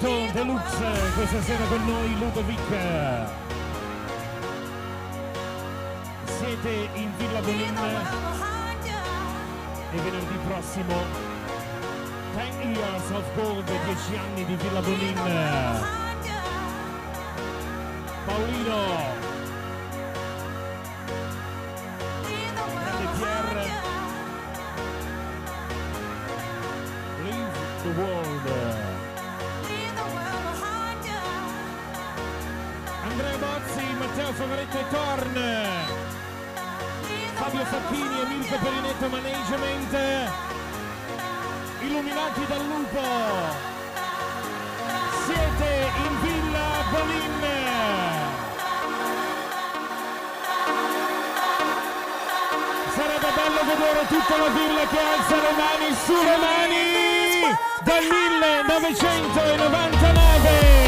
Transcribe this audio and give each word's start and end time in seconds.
Momento 0.00 0.32
Deluxe, 0.32 1.12
questa 1.14 1.42
sera 1.42 1.64
con 1.66 1.84
noi 1.84 2.18
Ludovic. 2.18 2.58
Siete 6.24 6.88
in 6.94 7.12
Villa 7.18 7.40
Bonin 7.40 7.76
e 9.92 9.96
venerdì 9.96 10.38
prossimo 10.46 10.94
Ten 12.34 12.74
Years 12.74 13.10
of 13.10 13.34
Gold, 13.34 13.64
10 13.64 14.16
anni 14.16 14.44
di 14.46 14.54
Villa 14.54 14.80
Bonin. 14.80 16.09
vogliamo 54.40 54.54
dirle 54.54 54.86
che 54.88 54.98
alza 54.98 55.36
le 55.36 55.52
mani 55.56 55.94
sulle 56.04 56.36
mani 56.36 57.56
dal 57.82 58.02
1999 58.02 60.79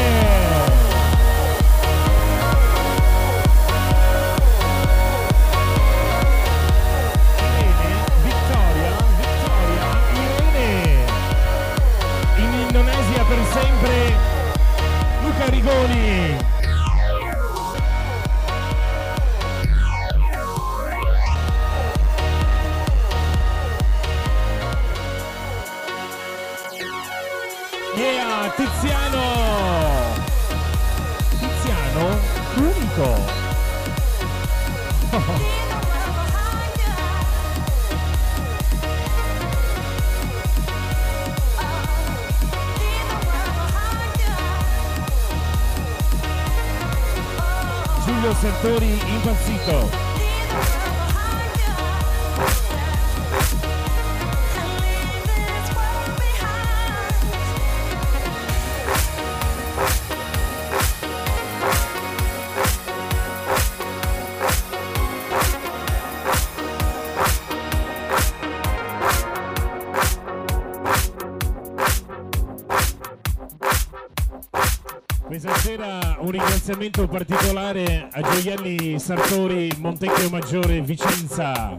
un 76.23 76.31
ringraziamento 76.31 77.05
particolare 77.05 78.07
a 78.09 78.21
Gioielli 78.21 78.97
Sartori 78.97 79.69
Montecchio 79.79 80.29
Maggiore 80.29 80.79
Vicenza. 80.81 81.75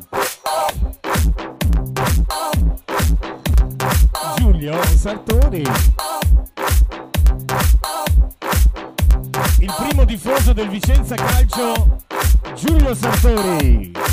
Giulio 4.36 4.82
Sartori. 4.96 5.62
Il 9.60 9.74
primo 9.78 10.04
tifoso 10.04 10.52
del 10.52 10.68
Vicenza 10.68 11.14
Calcio, 11.14 12.02
Giulio 12.54 12.94
Sartori. 12.94 14.03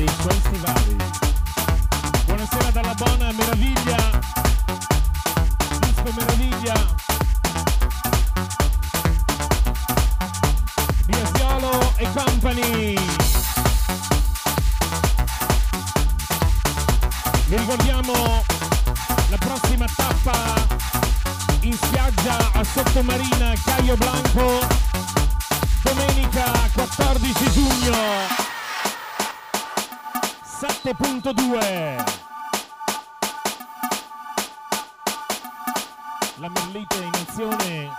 e 0.00 0.06
quanto? 0.22 0.97
102 31.28 31.58
la 36.38 36.48
Merlite 36.48 36.96
in 36.96 37.10
azione 37.14 37.90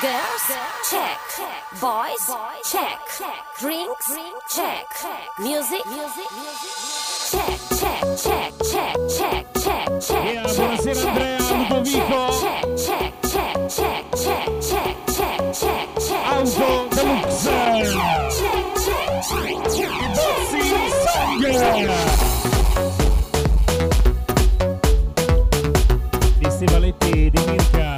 Girls, 0.00 0.48
check. 0.90 1.18
Boys, 1.80 2.30
check. 2.64 2.98
Drinks, 3.60 4.12
check. 4.48 4.86
Music, 5.40 5.82
check, 7.30 7.58
check, 7.78 8.02
check, 8.16 8.52
check, 8.62 8.96
check, 9.08 9.46
check, 9.54 10.00
check. 10.00 10.24
Yeah, 10.24 10.42
buonasera 10.54 11.08
Andrea, 11.08 11.38
Ludovico. 11.38 12.22
Check, 12.40 12.64
check, 12.76 13.12
check, 13.28 13.54
check, 13.68 14.04
check, 14.12 14.46
check, 14.60 14.96
check, 15.12 15.52
check, 15.52 15.88
check. 15.98 16.28
Auto 16.30 16.88
Deluxe. 16.94 18.27
Bozzi, 19.28 19.82
i 19.82 19.86
Bozzi! 20.08 21.86
Di 26.38 26.50
Stivaletti 26.50 27.30
di 27.30 27.40
Mirka. 27.46 27.94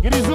Grisù! 0.00 0.34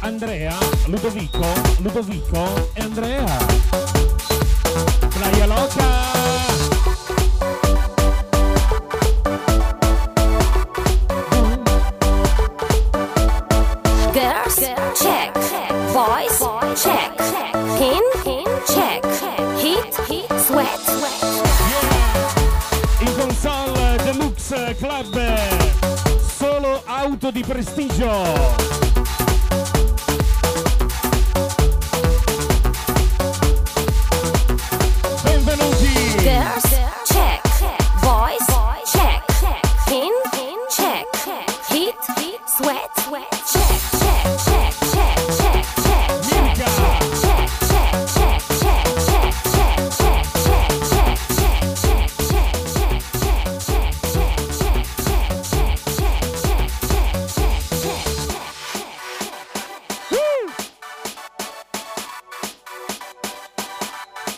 Andrea, 0.00 0.56
Ludovico, 0.86 1.44
Ludovico, 1.80 2.65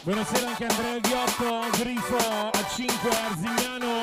Buonasera 0.08 0.48
anche 0.48 0.64
Andrea 0.64 0.98
Ghiotto, 1.00 1.68
Grifo 1.76 2.16
a 2.16 2.50
5 2.66 3.10
Arzignano 3.10 4.00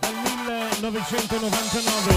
dal 0.00 0.12
1999. 0.12 2.14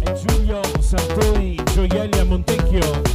E 0.00 0.14
Giulio 0.26 0.62
Sartori, 0.80 1.62
gioielli 1.74 2.18
a 2.18 2.24
Montecchio. 2.24 3.11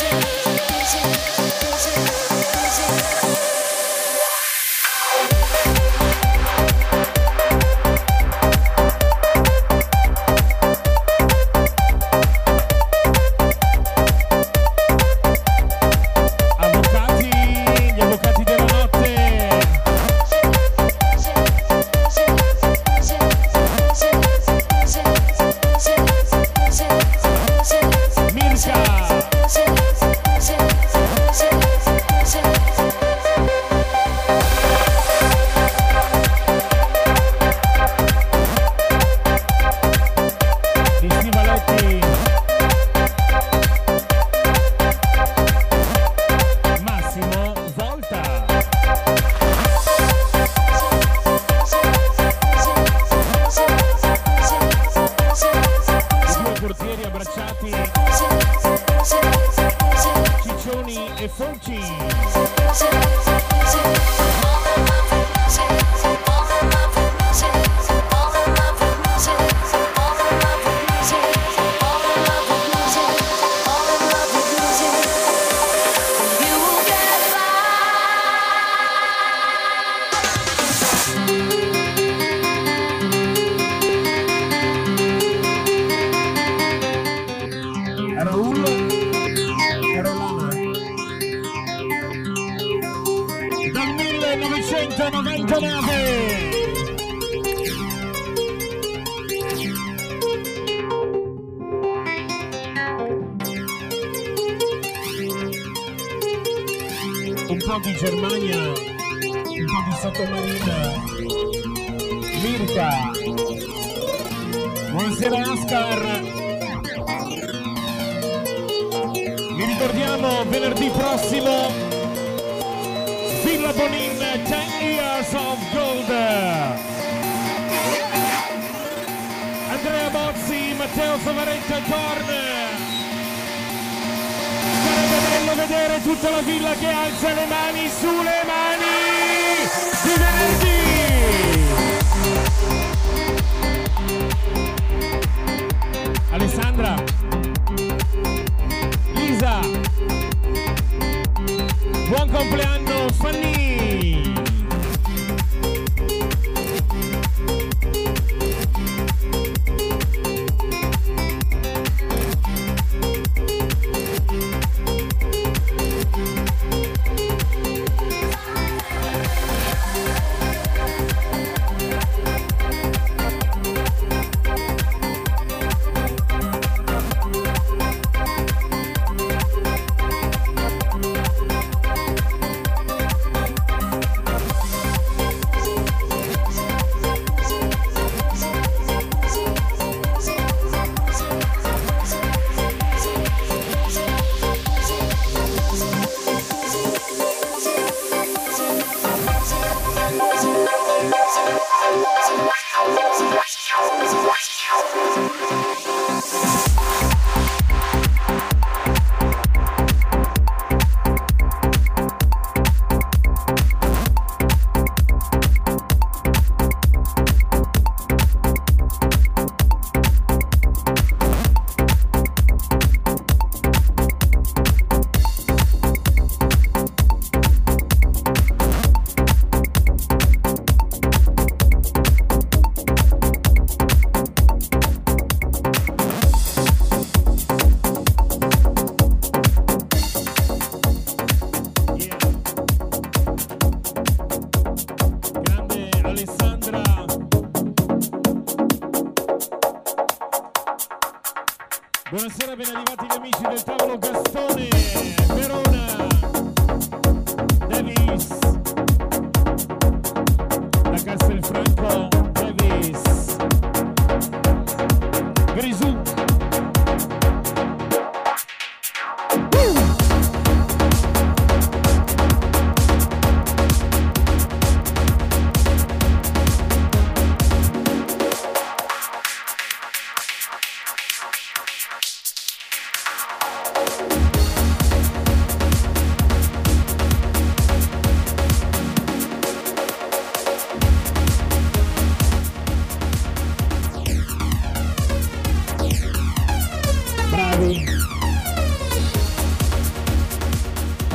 Yeah. 0.00 0.39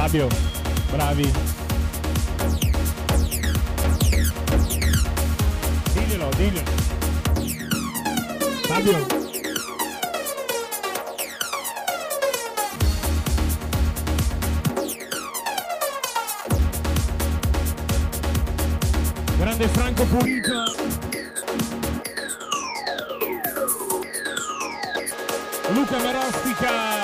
Fabio, 0.06 0.28
bravi. 0.92 1.34
Diglielo, 5.94 6.30
diglielo. 6.38 6.72
Fabio. 8.68 9.06
Grande 19.40 19.68
Franco 19.70 20.06
Purica. 20.06 20.64
Luca 25.74 25.98
Verostica. 25.98 26.95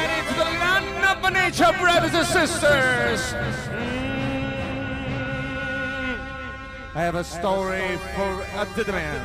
Ready 0.00 0.28
to 0.28 0.34
the 0.34 0.50
land 0.64 1.04
of 1.04 1.32
nature, 1.32 1.72
brothers 1.78 2.14
and 2.14 2.26
sisters. 2.26 3.34
I 6.94 7.02
have 7.02 7.16
a 7.16 7.24
story 7.24 7.98
for 8.16 8.30
a 8.56 8.66
good 8.74 8.88
man. 8.88 9.20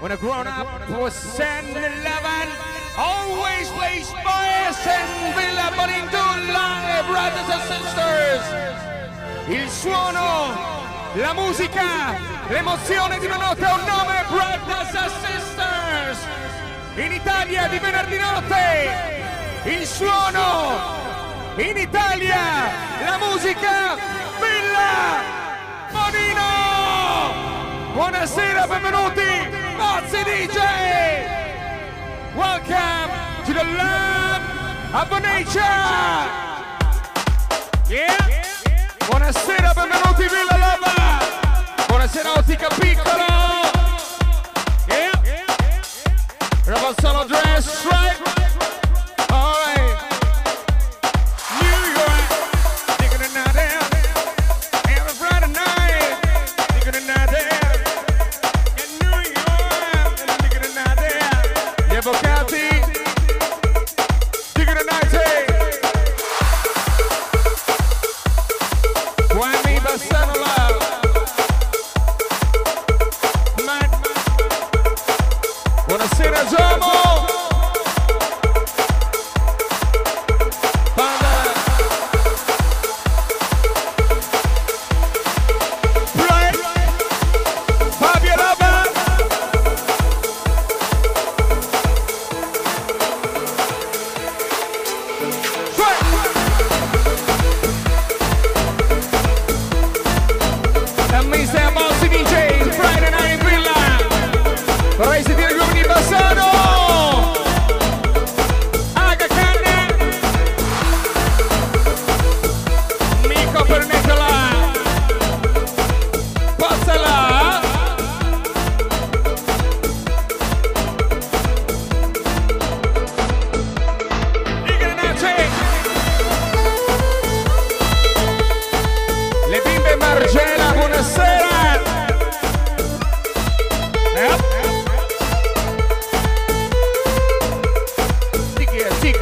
When 0.00 0.10
I 0.10 0.16
grown 0.16 0.46
up 0.46 0.66
was 0.90 1.14
10 1.36 1.76
11, 1.76 2.48
always 2.96 3.68
plays 3.76 4.08
boys 4.24 4.78
and 4.96 5.10
Villa 5.36 5.68
Bonindulla, 5.76 6.68
brothers 7.12 7.48
and 7.54 7.64
sisters. 7.72 8.44
Il 9.48 9.68
suono, 9.68 10.56
la 11.16 11.32
musica, 11.34 12.16
l'emozione 12.48 13.18
di 13.18 13.26
una 13.26 13.36
notte 13.36 13.64
ha 13.64 13.74
un 13.74 13.84
nome, 13.84 14.24
brothers 14.28 14.94
and 14.94 15.12
sisters. 15.26 16.18
In 16.96 17.12
Italia 17.12 17.68
di 17.68 17.78
venerdì 17.78 18.18
notte, 18.18 19.21
il 19.64 19.86
suono, 19.86 20.80
in 21.56 21.76
Italia, 21.76 22.70
la 23.04 23.18
musica, 23.18 23.94
Villa 24.40 25.22
Bonino! 25.90 27.32
Buonasera, 27.92 28.66
benvenuti, 28.66 29.22
Mazzi 29.76 30.22
DJ! 30.24 30.58
Welcome 32.34 33.10
to 33.44 33.52
the 33.52 33.64
land 33.64 34.42
of 34.94 35.20
nature! 35.20 35.60
Yeah! 37.88 38.16
Buonasera, 39.06 39.72
benvenuti 39.74 40.22
Villa 40.22 40.56
Lava! 40.56 41.86
Buonasera 41.86 42.32
Ottica 42.32 42.68
Piccolo! 42.68 43.31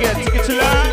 again. 0.00 0.24
Ticket 0.24 0.44
to 0.46 0.56
life. 0.56 0.89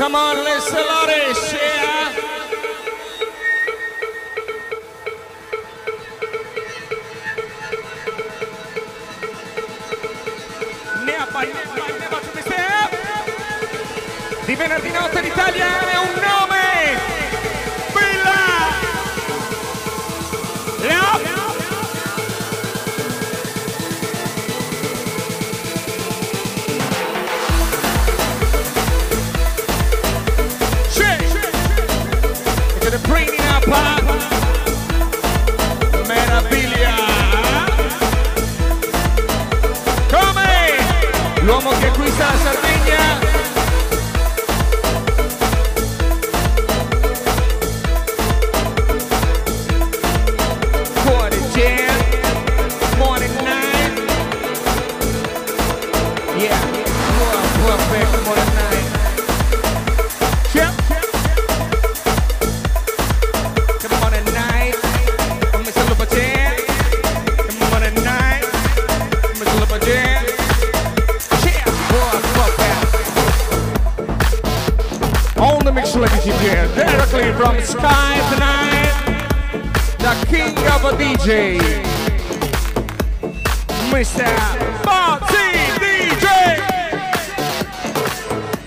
Come 0.00 0.14
on, 0.14 0.42
let's 0.44 0.66
celebrate, 0.66 1.34
share. 1.34 1.90
Di 14.46 14.54
venerdì 14.54 14.90
notte 14.90 15.20
l'Italia 15.20 15.66
eh, 15.66 15.90
è 15.90 15.98
un 15.98 16.14
no! 16.22 16.39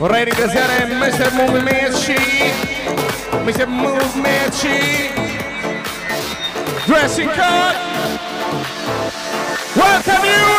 Vorrei 0.04 0.26
ringraziare 0.26 0.86
Mr. 0.86 1.32
Movimeci, 1.32 2.14
Mr. 3.46 3.68
Movimeci, 3.68 5.14
Dressing 6.86 7.30
Code. 7.30 7.78
Welcome 9.76 10.28
you! 10.28 10.53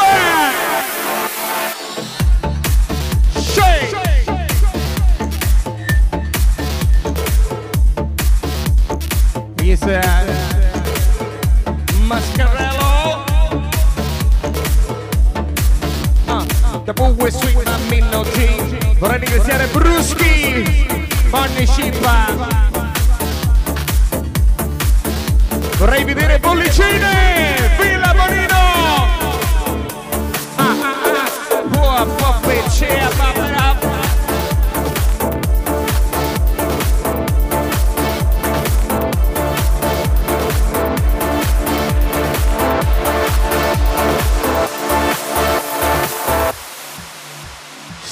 Funny 21.33 21.67
sheep. 21.67 22.54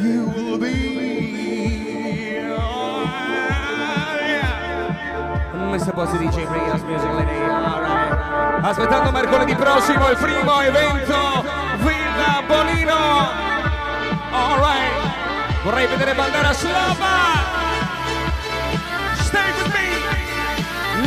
you 0.00 0.24
will 0.34 0.56
be. 0.56 0.78
Mr. 5.68 5.92
Bossi 5.92 6.16
DJ 6.16 6.48
Bring 6.48 6.70
Us 6.70 6.80
Music 6.84 7.12
Lady, 7.12 7.42
alright. 7.44 8.64
Aspettando 8.64 9.10
mercoledì 9.10 9.54
prossimo 9.54 10.08
il 10.08 10.16
primo 10.16 10.62
evento 10.62 11.44
Villa 11.80 12.42
Bonino. 12.46 13.28
Alright. 14.32 15.62
Vorrei 15.62 15.86
vedere 15.88 16.14
Bandera 16.14 16.54
Slava. 16.54 17.57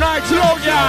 Night 0.01 0.25
Logia. 0.31 0.83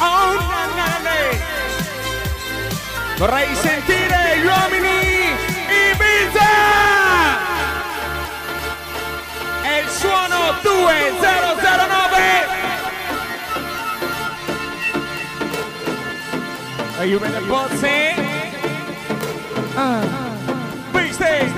Oh, 0.00 0.38
na, 0.38 0.62
na, 0.78 0.88
na. 1.02 1.16
Vorrei 3.18 3.50
sentire 3.56 4.38
gli 4.38 4.46
uomini 4.46 5.34
Ibiza! 5.90 6.52
È 9.62 9.82
il 9.82 9.88
suono 9.88 10.54
2009! 10.62 12.46
Are 16.98 17.06
you 17.06 17.18
ready, 17.18 17.44
Bozzi? 17.46 18.14
Uh. 19.74 20.06
Beastie! 20.92 21.57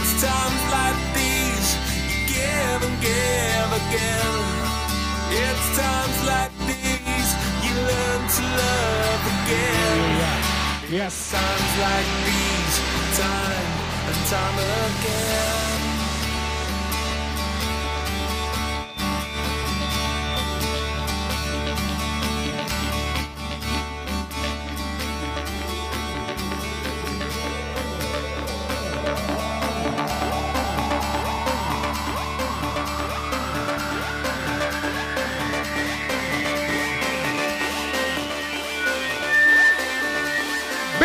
It's 0.00 0.22
times 0.22 0.62
like 0.72 0.98
these 1.14 1.68
you 2.08 2.18
give 2.32 2.80
and 2.88 2.96
give 3.04 3.70
again. 3.82 4.40
It's 5.44 5.66
times 5.76 6.18
like 6.24 6.52
these 6.68 7.30
you 7.64 7.74
learn 7.76 8.22
to 8.36 8.42
love 8.60 9.22
again. 9.36 10.40
Yes. 10.90 11.30
Times 11.30 11.72
like 11.84 12.08
these, 12.26 12.76
time 13.20 13.68
and 14.08 14.20
time 14.32 14.58
again. 14.58 15.79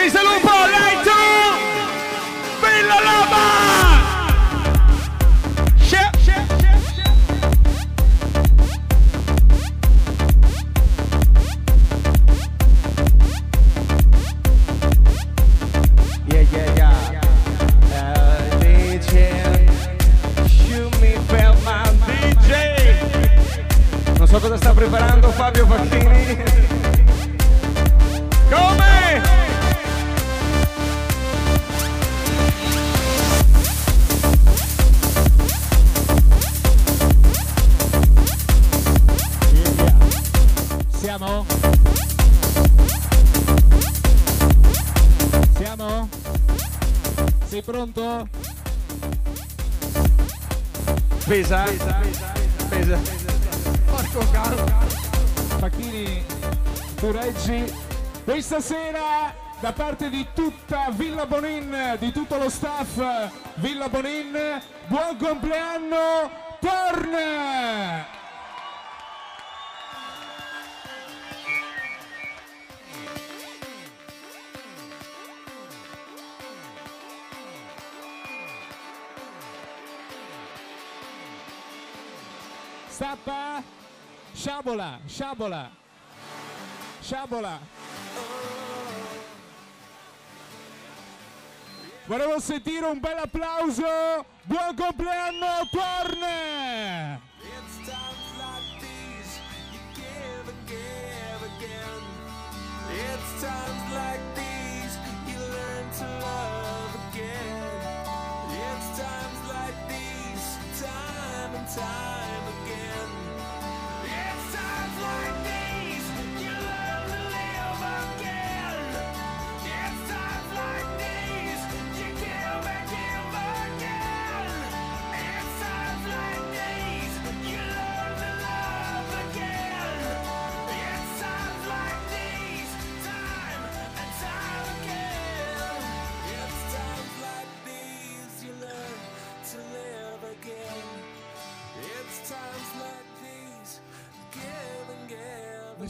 Bisalupo, 0.05 0.51
lei 0.69 0.94
da 59.59 59.71
parte 59.71 60.09
di 60.09 60.27
tutta 60.33 60.89
Villa 60.91 61.25
Bonin, 61.25 61.97
di 61.99 62.11
tutto 62.11 62.37
lo 62.37 62.49
staff 62.49 63.01
Villa 63.55 63.89
Bonin, 63.89 64.61
buon 64.87 65.17
compleanno, 65.17 66.29
Torn! 66.59 68.13
Stappa, 82.87 83.61
sciabola, 84.33 84.99
sciabola, 85.05 85.69
sciabola. 87.01 87.74
Volevo 92.07 92.39
sentire 92.39 92.85
un 92.85 92.99
bel 92.99 93.17
applauso. 93.17 94.25
Buon 94.43 94.75
compleanno, 94.75 95.67
Torne! 95.71 97.19
It's 102.97 103.84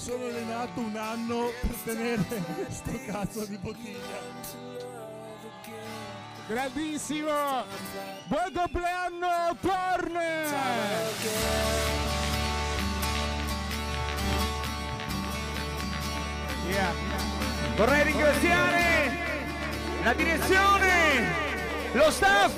sono 0.05 0.25
allenato 0.25 0.79
un 0.81 0.95
anno 0.95 1.51
per 1.61 1.75
tenere 1.83 2.23
sto 2.69 2.91
cazzo 3.07 3.43
di 3.45 3.57
bottiglia. 3.57 4.21
Grandissimo! 6.47 7.63
Buon 8.25 8.51
compleanno, 8.53 9.57
Torne! 9.59 10.43
Yeah. 16.67 16.93
Vorrei 17.75 18.03
ringraziare 18.03 19.11
la 20.03 20.13
direzione, 20.13 21.33
lo 21.93 22.11
staff 22.11 22.55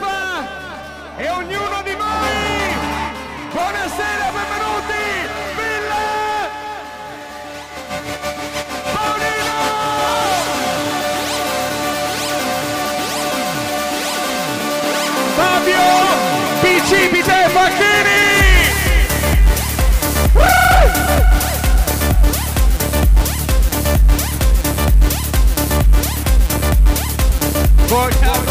e 1.16 1.30
ognuno 1.30 1.82
di 1.82 1.94
voi. 1.94 2.76
Buonasera, 3.54 4.32
benvenuti, 4.32 4.87
Bicipite 16.90 17.50
Facchini! 17.50 18.18
Portato 27.90 28.38
Lelelo 28.38 28.47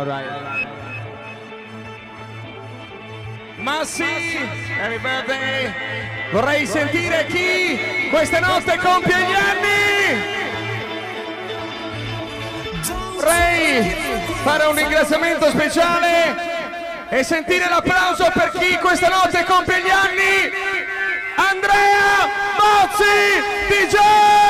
All 0.00 0.06
right. 0.06 0.66
Massi, 3.58 4.02
happy 4.02 4.96
birthday. 4.96 5.70
Vorrei 6.32 6.64
sentire 6.64 7.26
chi 7.26 8.08
questa 8.08 8.40
notte 8.40 8.78
compie 8.78 9.14
gli 9.14 9.34
anni. 9.34 10.38
Vorrei 13.14 13.94
fare 14.42 14.64
un 14.64 14.74
ringraziamento 14.74 15.50
speciale 15.50 16.34
e 17.10 17.22
sentire 17.22 17.68
l'applauso 17.68 18.30
per 18.32 18.52
chi 18.58 18.78
questa 18.78 19.08
notte 19.08 19.44
compie 19.44 19.82
gli 19.82 19.90
anni. 19.90 20.50
Andrea 21.36 22.26
Mozzi 22.56 23.38
DJ! 23.68 24.49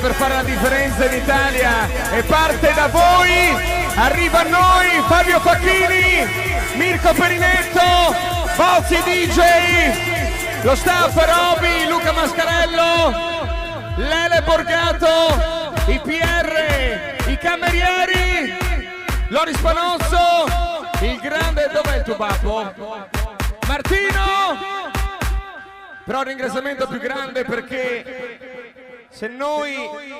per 0.00 0.12
fare 0.14 0.34
la 0.34 0.42
differenza 0.42 1.06
in 1.06 1.20
Italia 1.20 1.88
e 2.12 2.22
parte 2.22 2.72
da 2.74 2.86
voi, 2.88 3.88
arriva 3.96 4.40
a 4.40 4.44
noi 4.44 5.02
Fabio 5.06 5.40
Facchini, 5.40 6.26
Mirko 6.74 7.12
Perinetto, 7.14 8.14
Bozzi 8.56 8.96
DJ, 9.02 10.62
lo 10.62 10.74
staff 10.74 11.14
Roby, 11.14 11.88
Luca 11.88 12.12
Mascarello, 12.12 13.94
Lele 13.96 14.42
Borgato, 14.42 15.72
i 15.86 15.98
PR, 16.00 17.28
i 17.28 17.38
camerieri, 17.38 18.56
Loris 19.28 19.58
Panozzo, 19.58 20.46
il 21.00 21.18
grande, 21.20 21.70
dov'è 21.72 21.96
il 21.96 22.02
tuo 22.02 22.16
papo? 22.16 22.72
Martino! 23.66 24.76
Però 26.04 26.18
un 26.18 26.24
ringraziamento 26.24 26.86
più 26.86 26.98
grande 26.98 27.44
perché 27.44 28.57
se 29.10 29.28
noi 29.28 29.74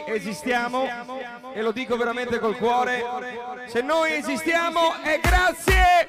esistiamo, 0.07 0.89
e 1.53 1.63
lo 1.63 1.73
dico 1.73 1.97
veramente 1.97 2.39
col 2.39 2.57
cuore, 2.57 3.05
se 3.67 3.81
noi 3.81 4.15
esistiamo 4.15 4.95
è 5.03 5.21
grazie 5.21 6.09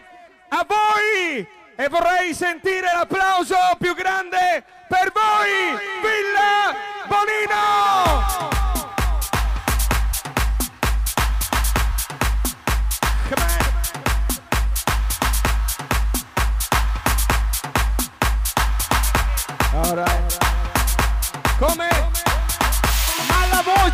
a 0.50 0.66
voi! 0.68 1.58
E 1.76 1.88
vorrei 1.88 2.34
sentire 2.34 2.92
l'applauso 2.94 3.56
più 3.78 3.94
grande 3.96 4.64
per 4.88 5.12
voi, 5.14 5.78
Villa 6.02 6.76
Bonino! 7.08 8.69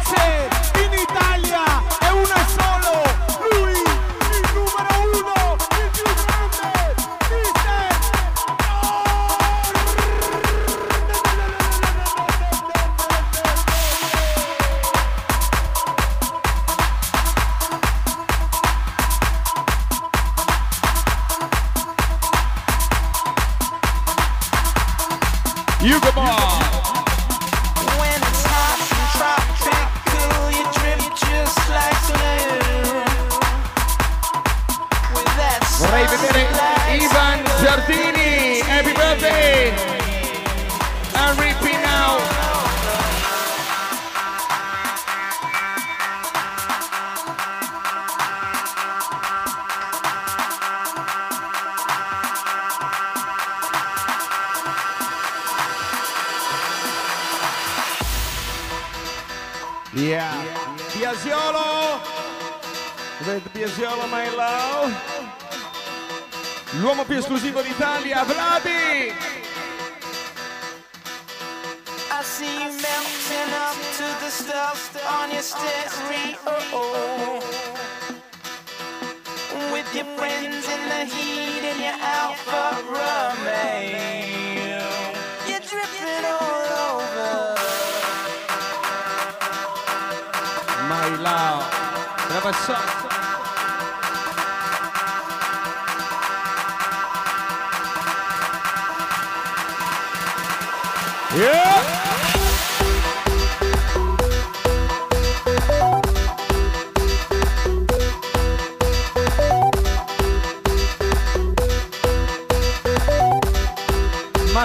shouting. 0.03 0.54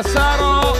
Massaro 0.02 0.74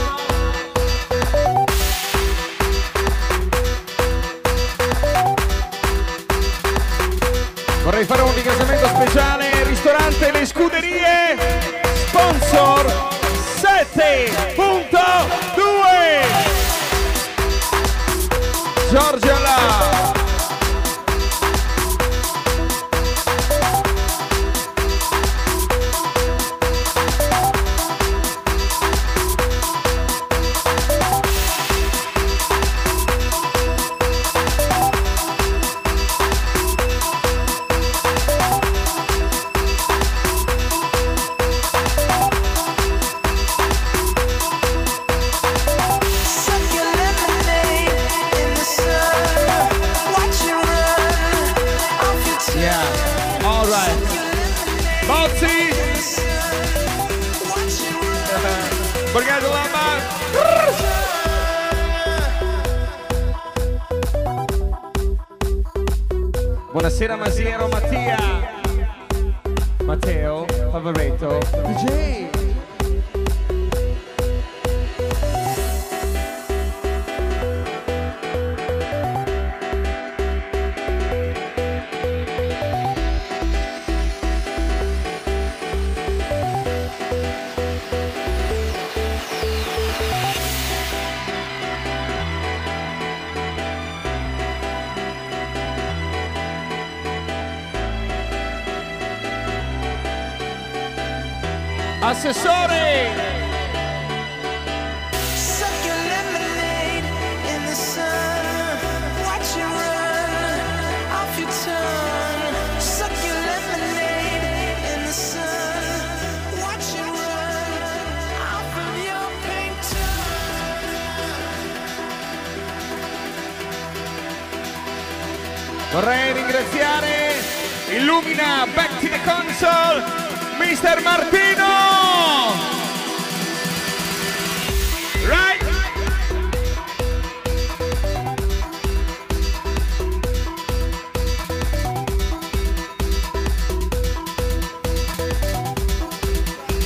Vorrei 7.83 8.03
fare 8.05 8.21
un 8.23 8.33
ringraziamento 8.33 8.87
speciale 8.87 9.51
al 9.51 9.65
ristorante 9.65 10.31
Le 10.31 10.45
Scuderie, 10.47 11.37
sponsor 12.07 13.09
7.2 13.61 14.57
Giorgia 18.89 19.39
La. 19.39 19.90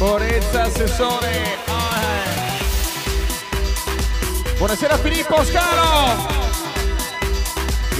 Forezza 0.08 0.62
Assessore. 0.62 1.58
Buonasera 4.56 5.00
Filippo 5.00 5.44
Scalo. 5.44 6.28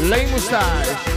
Lei 0.02 0.28
Mustache. 0.28 1.15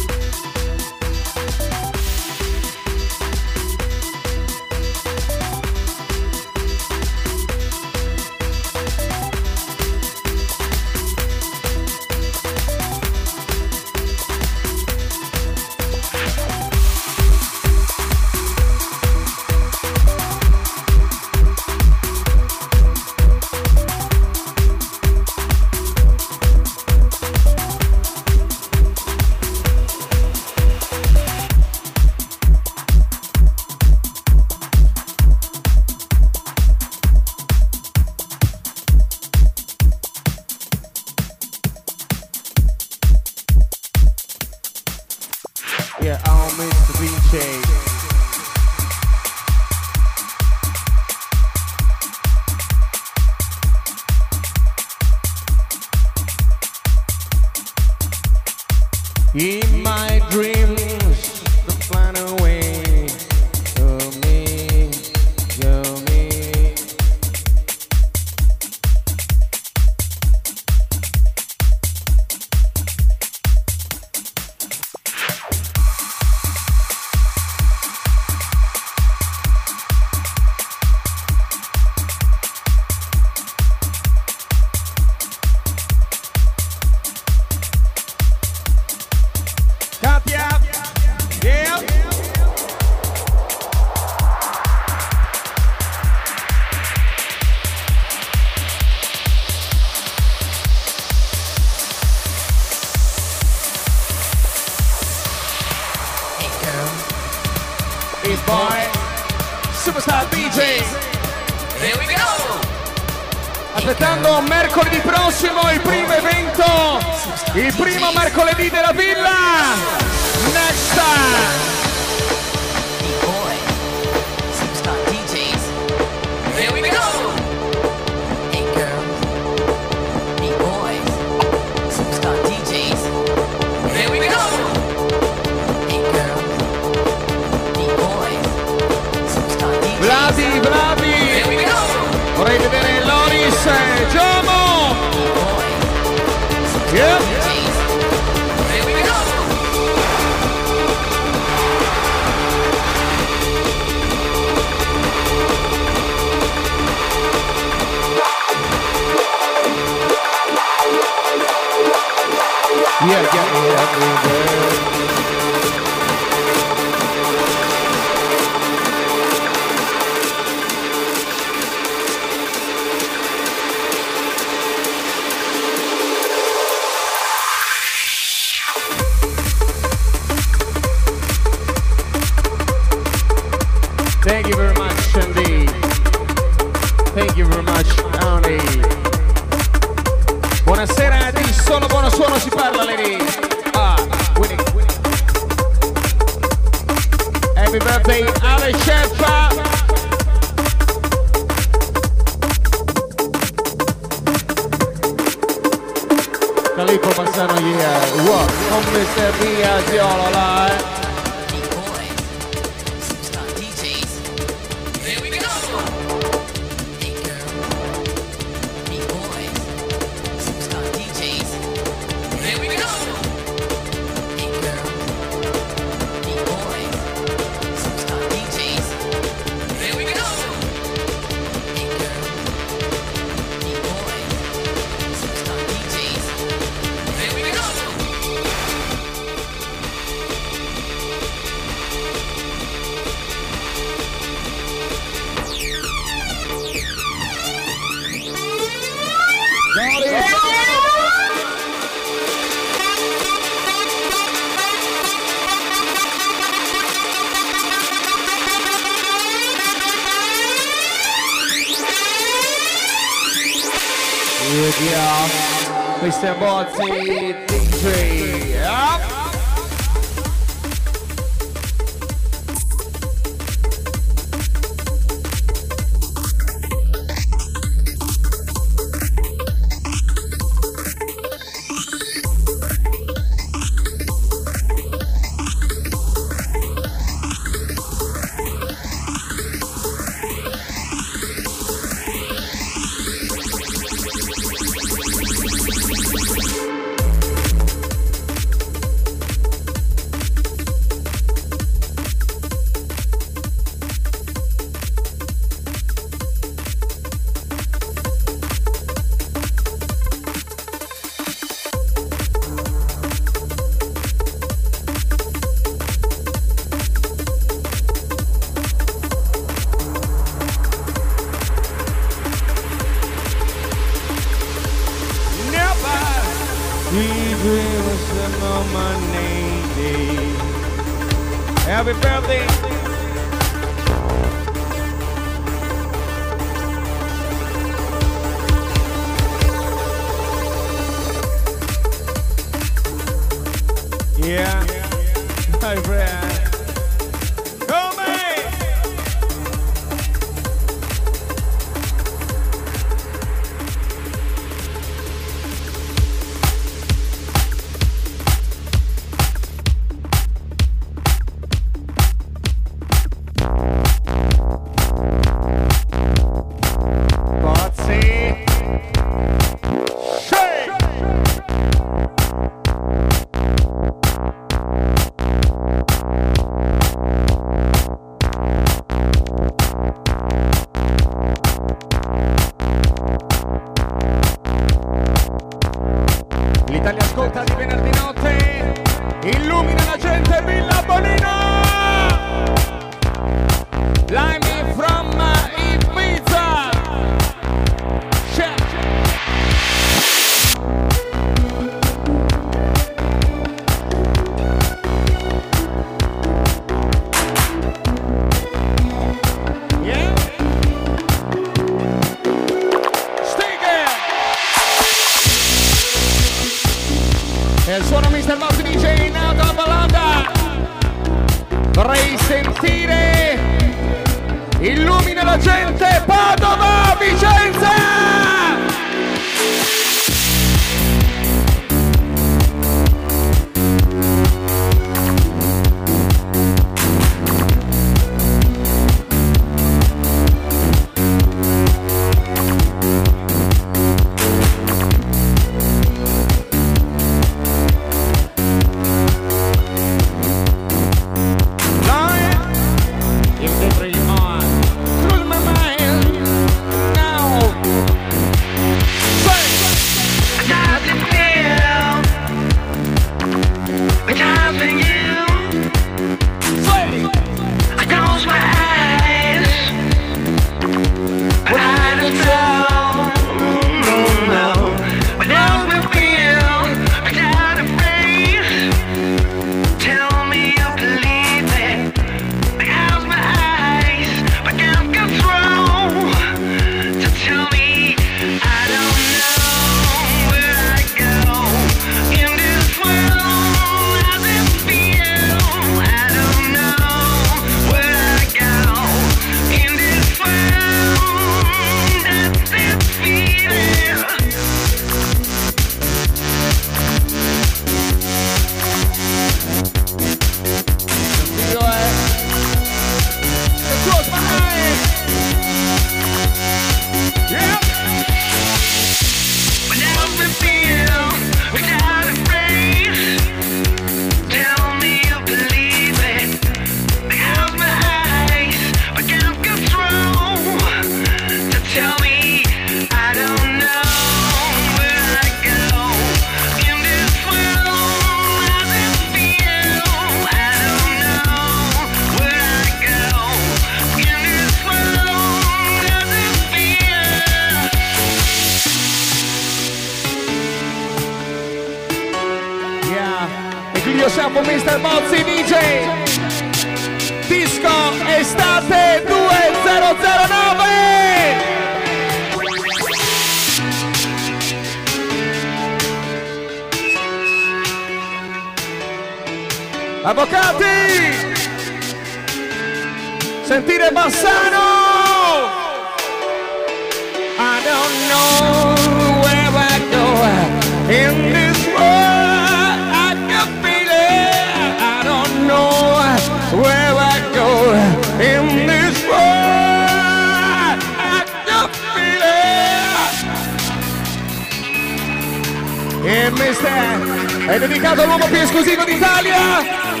È 597.51 597.59
dedicato 597.59 598.01
all'uomo 598.03 598.25
più 598.27 598.37
esclusivo 598.37 598.83
d'Italia. 598.85 600.00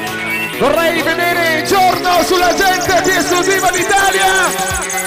Vorrei 0.61 1.01
vedere 1.01 1.63
giorno 1.63 2.21
sulla 2.23 2.53
gente 2.53 3.01
più 3.01 3.11
esclusiva 3.13 3.71
d'Italia. 3.71 4.25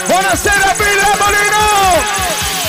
Buonasera 0.05 0.75
Villa 0.77 1.17
Molino! 1.17 2.64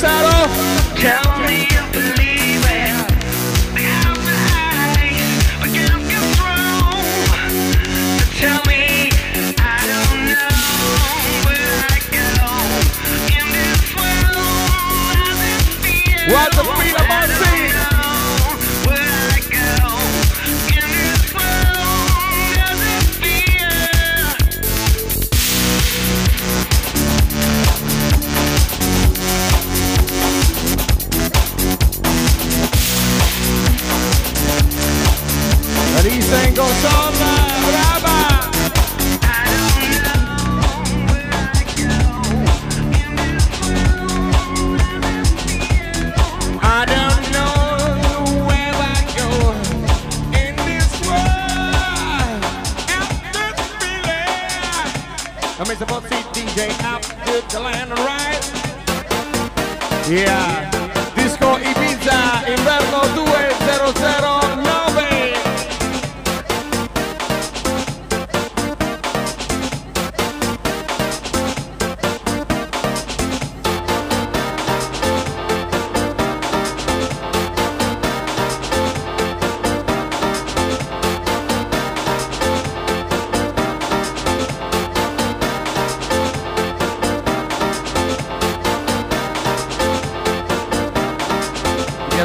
saddle. 0.00 0.48
Tell 0.96 1.38
me 1.46 1.69
the 57.52 57.58
land, 57.58 57.90
right? 57.90 58.40
Yeah. 60.08 60.69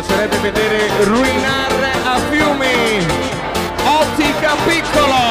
Piacerebbe 0.05 0.37
vedere 0.39 1.03
ruinare 1.03 1.91
a 2.03 2.19
fiumi. 2.29 3.05
Ottica 3.83 4.55
piccolo. 4.65 5.23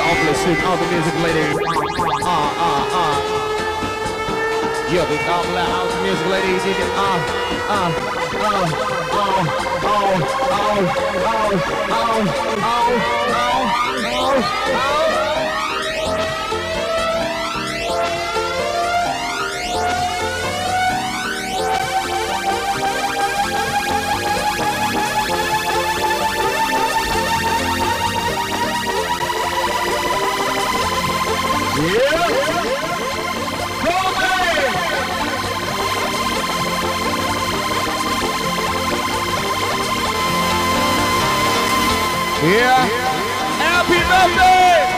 Opposite 0.00 0.64
of 0.64 0.78
the 0.80 0.86
music 0.86 1.14
lady. 1.22 1.97
You're 4.98 5.06
the 5.06 5.16
double 5.18 5.54
house 5.54 5.94
music 6.02 6.26
lady. 6.26 6.48
You 6.48 6.74
can, 6.74 6.90
ah, 6.96 7.22
ah, 7.70 7.94
oh, 8.34 8.66
oh, 9.12 9.46
oh, 9.84 10.02
oh, 10.10 10.74
oh, 10.82 11.54
oh, 11.88 12.26
oh, 12.26 12.82
oh, 14.10 14.42
oh. 32.50 32.57
Yeah. 42.48 42.88
Happy 43.60 44.00
birthday! 44.08 44.97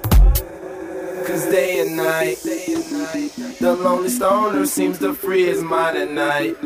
Cause 1.25 1.45
day 1.45 1.79
and 1.79 1.95
night, 1.95 2.37
the 2.41 3.77
lonely 3.79 4.09
stoner 4.09 4.65
seems 4.65 4.97
to 4.99 5.13
free 5.13 5.45
his 5.45 5.61
mind 5.61 5.97
at 5.97 6.11
night. 6.11 6.57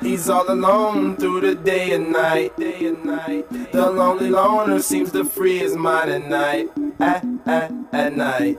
He's 0.00 0.28
all 0.28 0.50
alone 0.50 1.16
through 1.16 1.40
the 1.40 1.54
day 1.56 1.92
and 1.92 2.12
night. 2.12 2.56
The 2.56 3.92
lonely 3.92 4.30
loner 4.30 4.80
seems 4.80 5.10
to 5.12 5.24
free 5.24 5.58
his 5.58 5.74
mind 5.76 6.10
at 6.10 6.28
night. 6.28 6.68
At, 7.00 7.24
at, 7.46 7.72
at 7.92 8.16
night. 8.16 8.58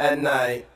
at 0.00 0.18
night. 0.18 0.69